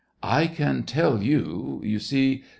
[0.41, 2.43] "I can tell you, yon see